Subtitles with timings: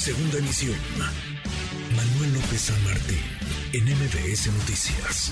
[0.00, 0.78] Segunda emisión.
[1.94, 3.18] Manuel López San Martín,
[3.74, 5.30] en MBS Noticias.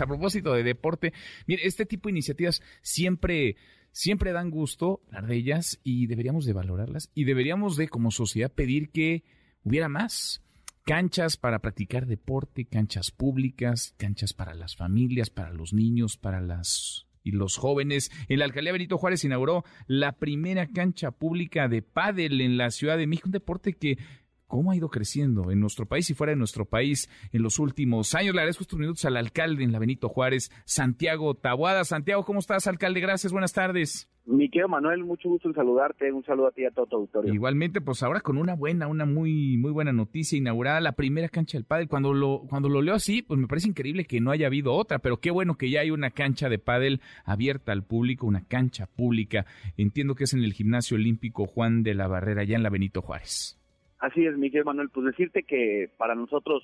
[0.00, 1.12] A propósito de deporte,
[1.46, 3.56] mire, este tipo de iniciativas siempre,
[3.92, 8.50] siempre dan gusto hablar de ellas y deberíamos de valorarlas y deberíamos de, como sociedad,
[8.50, 9.24] pedir que
[9.62, 10.42] hubiera más
[10.86, 17.07] canchas para practicar deporte, canchas públicas, canchas para las familias, para los niños, para las
[17.22, 18.10] y los jóvenes.
[18.28, 22.98] En la alcaldía Benito Juárez inauguró la primera cancha pública de pádel en la Ciudad
[22.98, 23.98] de México, un deporte que
[24.48, 28.14] cómo ha ido creciendo en nuestro país y fuera de nuestro país en los últimos
[28.14, 28.34] años.
[28.34, 31.84] Le agradezco estos minutos al alcalde en la Benito Juárez, Santiago Tabuada.
[31.84, 33.00] Santiago, ¿cómo estás, alcalde?
[33.00, 34.08] Gracias, buenas tardes.
[34.30, 36.96] Mi querido Manuel, mucho gusto en saludarte, un saludo a ti y a todo tu
[36.96, 37.32] auditorio.
[37.32, 41.56] Igualmente, pues ahora con una buena, una muy, muy buena noticia, inaugurada la primera cancha
[41.56, 41.88] del pádel.
[41.88, 44.98] Cuando lo, cuando lo leo así, pues me parece increíble que no haya habido otra,
[44.98, 48.86] pero qué bueno que ya hay una cancha de pádel abierta al público, una cancha
[48.86, 49.46] pública.
[49.78, 53.00] Entiendo que es en el Gimnasio Olímpico Juan de la Barrera, allá en la Benito
[53.00, 53.58] Juárez.
[53.98, 56.62] Así es, Miguel Manuel, pues decirte que para nosotros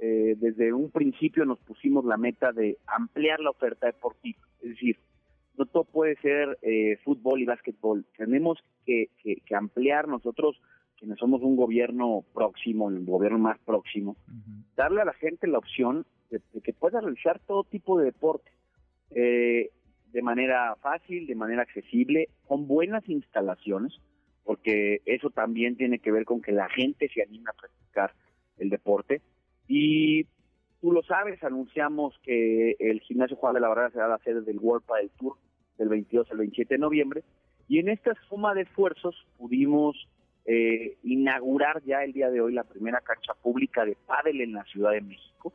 [0.00, 4.96] eh, desde un principio nos pusimos la meta de ampliar la oferta deportiva, es decir,
[5.56, 9.08] no todo puede ser eh, fútbol y básquetbol, tenemos que,
[9.54, 10.60] ampliar nosotros,
[10.98, 14.16] quienes somos un gobierno próximo, el gobierno más próximo,
[14.76, 18.50] darle a la gente la opción de, que pueda realizar todo tipo de deporte.
[19.10, 19.70] Eh,
[20.12, 23.92] de manera fácil, de manera accesible, con buenas instalaciones,
[24.44, 28.12] porque eso también tiene que ver con que la gente se anime a practicar
[28.58, 29.22] el deporte.
[29.66, 30.26] Y
[30.84, 34.58] tú lo sabes, anunciamos que el gimnasio Juan de la Barrera será la sede del
[34.58, 35.38] World Padel Tour
[35.78, 37.24] del 22 al 27 de noviembre.
[37.68, 39.96] Y en esta suma de esfuerzos pudimos
[40.44, 44.62] eh, inaugurar ya el día de hoy la primera cancha pública de pádel en la
[44.64, 45.54] Ciudad de México.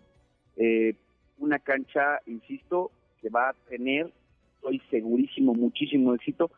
[0.57, 0.95] Eh,
[1.37, 2.89] una cancha, insisto,
[3.21, 4.11] que va a tener,
[4.55, 6.49] estoy segurísimo, muchísimo éxito,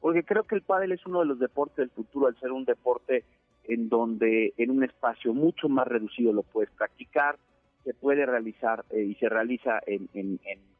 [0.00, 2.64] porque creo que el pádel es uno de los deportes del futuro al ser un
[2.64, 3.22] deporte
[3.64, 7.36] en donde en un espacio mucho más reducido lo puedes practicar,
[7.84, 10.08] se puede realizar eh, y se realiza en,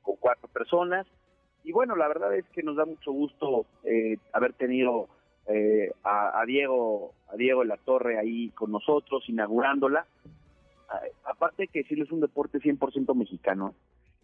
[0.03, 1.07] con cuatro personas.
[1.63, 5.09] Y bueno, la verdad es que nos da mucho gusto eh, haber tenido
[5.47, 10.07] eh, a, Diego a Diego en la Torre ahí con nosotros, inaugurándola.
[11.25, 13.75] aparte que sí es un deporte 100% mexicano.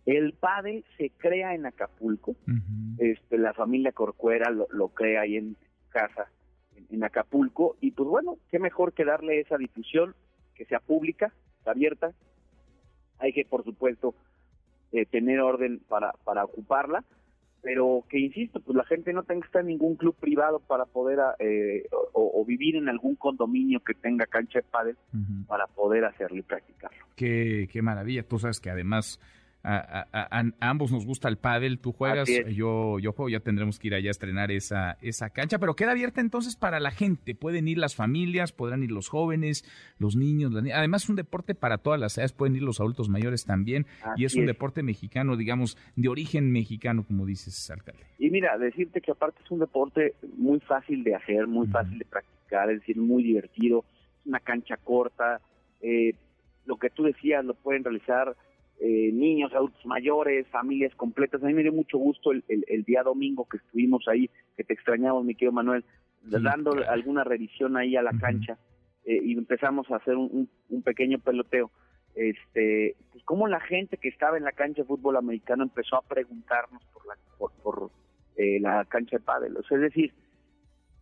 [0.06, 2.34] El pádel se crea en Acapulco.
[2.98, 5.56] este, la familia Corcuera lo, crea ahí en
[5.90, 6.30] casa,
[6.90, 7.76] en, Acapulco.
[7.80, 10.14] Y pues bueno, qué mejor que darle esa difusión,
[10.54, 11.32] que sea pública,
[11.66, 12.12] abierta.
[13.20, 14.14] Hay que, por supuesto,
[14.92, 17.04] eh, tener orden para, para ocuparla.
[17.62, 20.86] Pero que, insisto, pues la gente no tenga que estar en ningún club privado para
[20.86, 24.96] poder, ah, eh, o, vivir en algún condominio que tenga cancha de pádel
[25.46, 27.04] para poder hacerlo y practicarlo.
[27.16, 28.22] Qué, qué maravilla.
[28.22, 29.20] Tú sabes que además
[29.62, 33.94] a, ambos nos gusta el pádel, tú juegas, yo, yo juego, ya tendremos que ir
[33.94, 37.78] allá a estrenar esa, esa cancha, pero queda abierta entonces para la gente, pueden ir
[37.78, 39.64] las familias, podrán ir los jóvenes,
[39.98, 43.44] los niños, además es un deporte para todas las edades, pueden ir los adultos mayores
[43.44, 48.02] también, y es un deporte mexicano, digamos, de origen mexicano, como dices, alcalde.
[48.18, 52.04] Y mira, decirte que aparte es un deporte muy fácil de hacer, muy fácil de
[52.04, 53.84] practicar, es decir, muy divertido,
[54.20, 55.40] es una cancha corta,
[55.80, 56.14] eh,
[56.66, 58.36] lo que tú decías lo pueden realizar
[58.82, 61.42] eh, niños, adultos mayores, familias completas.
[61.42, 65.22] A mí me dio mucho gusto el, día domingo que estuvimos ahí, que te extrañamos,
[65.22, 65.84] mi querido Manuel,
[66.22, 68.56] dando alguna revisión ahí a la cancha
[69.04, 70.48] eh, y empezamos a hacer un,
[70.82, 71.70] pequeño peloteo.
[72.14, 76.02] Este, pues como la gente que estaba en la cancha de fútbol americano empezó a
[76.02, 77.16] preguntarnos por la,
[77.62, 77.90] por,
[78.36, 79.58] eh, la cancha de pádel.
[79.58, 80.14] es decir,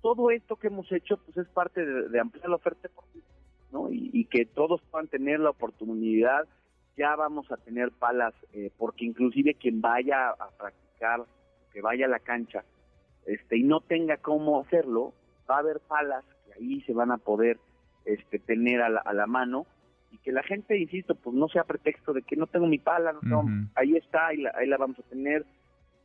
[0.03, 2.91] todo esto que hemos hecho pues es parte de, ampliar la oferta
[3.71, 3.89] ¿no?
[3.89, 6.49] Y, y que todos puedan tener la oportunidad
[6.99, 11.25] ya vamos a tener palas, eh, porque inclusive quien vaya a practicar,
[11.73, 12.65] que vaya a la cancha,
[13.25, 15.15] este, y no tenga cómo hacerlo,
[15.49, 17.59] va a haber palas que ahí se van a poder
[18.05, 19.67] este, tener a la, mano
[20.11, 23.15] y que la gente, insisto, pues no sea pretexto de que no tengo mi pala,
[23.23, 23.45] no,
[23.75, 25.45] ahí está, ahí la, ahí la vamos a tener.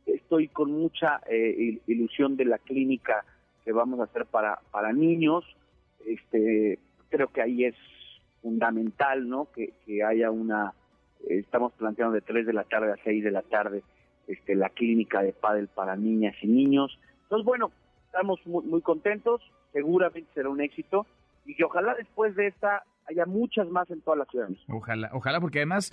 [0.06, 3.24] Estoy con mucha eh, ilusión de la clínica
[3.64, 5.44] que vamos a hacer para, para niños.
[6.06, 7.74] Este, creo que ahí es
[8.42, 9.50] fundamental, ¿no?
[9.50, 10.74] Que, que haya una
[11.28, 13.82] estamos planteando de 3 de la tarde a 6 de la tarde
[14.26, 16.98] este, la clínica de pádel para niñas y niños.
[17.24, 17.70] Entonces, bueno,
[18.06, 21.06] estamos muy, muy contentos, seguramente será un éxito
[21.44, 24.58] y que ojalá después de esta haya muchas más en todas las ciudades.
[24.68, 25.92] Ojalá, ojalá, porque además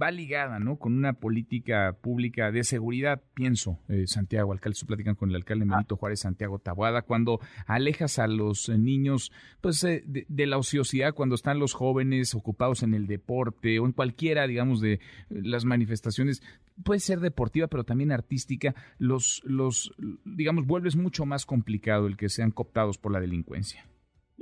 [0.00, 0.76] va ligada, ¿no?
[0.76, 5.64] Con una política pública de seguridad, pienso, eh, Santiago, alcalde, se platican con el alcalde.
[5.64, 11.14] Benito Juárez Santiago Tabuada, cuando alejas a los eh, niños, pues, eh, de, la ociosidad,
[11.14, 16.42] cuando están los jóvenes ocupados en el deporte o en cualquiera, digamos, de las manifestaciones,
[16.84, 19.92] puede ser deportiva, pero también artística, los, los,
[20.24, 23.84] digamos, vuelves mucho más complicado el que sean cooptados por la delincuencia.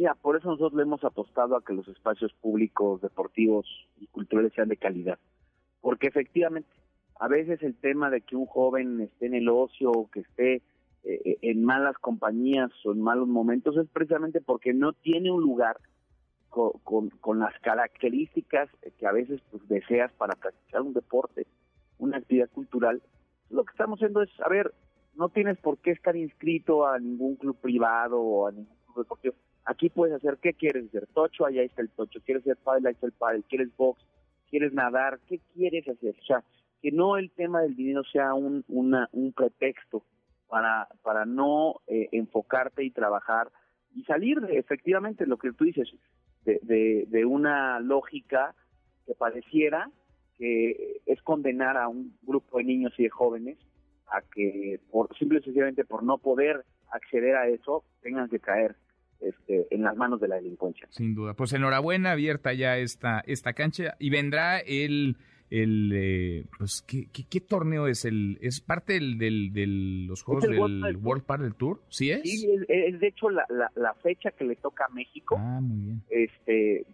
[0.00, 3.67] Mira, por eso nosotros le hemos apostado a que los espacios públicos, deportivos
[4.00, 5.19] y culturales sean de calidad.
[5.82, 6.70] Porque efectivamente,
[7.17, 10.62] a veces el tema de que un joven esté en el ocio o que esté
[11.05, 15.76] eh, en malas compañías o en malos momentos es precisamente porque no tiene un lugar
[16.49, 21.47] con, con, las características que a veces pues, deseas para practicar un deporte,
[21.99, 23.02] una actividad cultural.
[23.50, 24.73] Lo que estamos haciendo es, a ver,
[25.14, 29.35] no tienes por qué estar inscrito a ningún club privado o a ningún club deportivo.
[29.71, 31.07] Aquí puedes hacer, ¿qué quieres hacer?
[31.15, 32.19] Tocho, allá está el tocho.
[32.25, 32.89] ¿Quieres hacer pádel?
[32.89, 33.45] Ahí está el pádel.
[33.45, 34.05] ¿Quieres box?
[34.49, 35.21] ¿Quieres nadar?
[35.29, 36.17] ¿Qué quieres hacer?
[36.21, 36.43] O sea,
[36.83, 40.03] que no el tema del dinero sea un, una, un pretexto
[40.49, 43.53] para, para no eh, enfocarte y trabajar
[43.95, 45.89] y salir de efectivamente lo que tú dices,
[46.45, 48.57] de, de, una lógica
[49.07, 49.89] que pareciera
[50.37, 53.57] que es condenar a un grupo de niños y de jóvenes
[54.09, 58.75] a que por simple y sencillamente por no poder acceder a eso tengan que caer
[59.21, 60.87] este, en las manos de la delincuencia.
[60.91, 61.35] Sin duda.
[61.35, 63.95] Pues enhorabuena, abierta ya esta, esta cancha.
[63.99, 65.17] Y vendrá el
[65.51, 70.45] el eh, pues ¿qué, ¿qué, torneo es el es parte del, del de los juegos
[70.45, 71.81] del World, World Tour.
[71.89, 73.45] Sí es sí es, de hecho la,
[73.75, 75.37] la, fecha que le toca a México.
[75.39, 76.03] Ah muy bien.
[76.09, 76.87] Este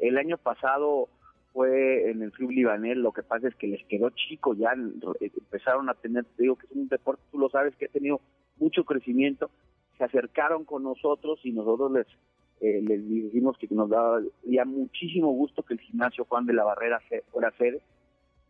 [0.00, 1.08] el, año pasado
[1.52, 2.96] fue en el club libanés.
[2.96, 4.72] Lo que pasa es que les quedó chico ya.
[5.20, 8.22] Empezaron a tener digo que es un deporte tú lo sabes que ha tenido
[8.58, 9.50] mucho crecimiento
[10.00, 12.06] se acercaron con nosotros y nosotros les
[12.62, 17.00] eh, les dijimos que nos daría muchísimo gusto que el gimnasio Juan de la Barrera
[17.30, 17.82] fuera sede.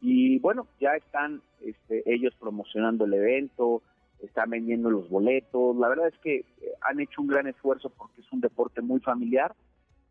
[0.00, 3.82] Y bueno, ya están este, ellos promocionando el evento,
[4.20, 5.76] están vendiendo los boletos.
[5.76, 6.44] La verdad es que eh,
[6.82, 9.55] han hecho un gran esfuerzo porque es un deporte muy familiar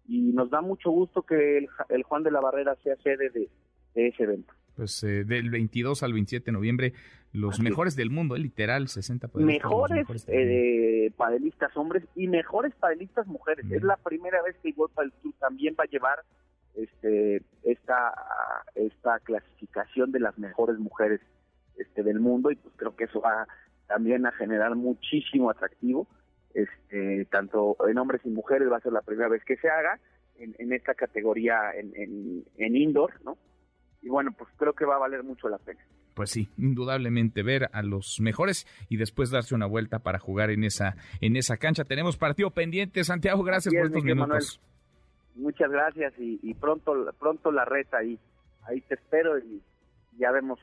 [0.08, 3.50] y nos da mucho gusto que el, Juan de la Barrera sea sede de
[3.96, 6.94] ese evento pues eh, del 22 al 27 de noviembre,
[7.34, 9.70] los mejores del mundo, eh, literal, 60 padelistas.
[9.70, 13.70] Mejores, eh, padelistas hombres y mejores padelistas mujeres.
[13.70, 16.20] Es la primera vez que Igual Padel Tour también va a llevar
[16.76, 18.14] este esta
[18.74, 21.20] esta clasificación de las mejores mujeres
[21.78, 23.48] este del mundo y pues creo que eso va
[23.88, 26.08] también a generar muchísimo atractivo
[26.54, 30.00] este tanto en hombres y mujeres va a ser la primera vez que se haga
[30.38, 33.36] en, en esta categoría en, en, en indoor no
[34.02, 35.80] y bueno, pues creo que va a valer mucho la pena.
[36.14, 40.64] Pues sí, indudablemente ver a los mejores y después darse una vuelta para jugar en
[40.64, 41.86] esa en esa cancha.
[41.86, 44.60] Tenemos partido pendiente, Santiago, gracias por estos minutos.
[45.36, 48.20] muchas gracias y, pronto pronto la reta ahí.
[48.64, 49.62] Ahí te espero y
[50.18, 50.60] ya vemos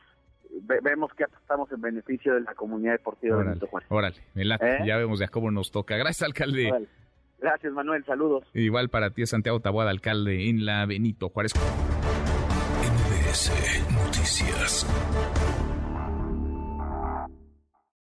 [0.83, 4.79] vemos que estamos en beneficio de la comunidad deportiva órale, de Órale, ¿Eh?
[4.87, 5.97] ya vemos ya cómo nos toca.
[5.97, 6.71] Gracias, alcalde.
[7.39, 8.45] Gracias, Manuel, saludos.
[8.55, 11.53] Igual para ti, Santiago Taboada, alcalde en la Benito Juárez.
[13.37, 14.87] Noticias.